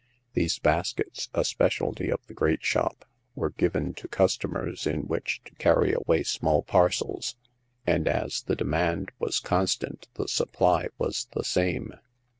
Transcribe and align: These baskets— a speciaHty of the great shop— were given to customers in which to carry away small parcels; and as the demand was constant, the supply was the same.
These 0.33 0.57
baskets— 0.57 1.29
a 1.31 1.41
speciaHty 1.41 2.11
of 2.11 2.25
the 2.25 2.33
great 2.33 2.63
shop— 2.65 3.05
were 3.35 3.51
given 3.51 3.93
to 3.93 4.07
customers 4.07 4.87
in 4.87 5.01
which 5.01 5.41
to 5.45 5.53
carry 5.57 5.93
away 5.93 6.23
small 6.23 6.63
parcels; 6.63 7.35
and 7.85 8.07
as 8.07 8.41
the 8.41 8.55
demand 8.55 9.11
was 9.19 9.39
constant, 9.39 10.07
the 10.15 10.27
supply 10.27 10.87
was 10.97 11.27
the 11.33 11.43
same. 11.43 11.93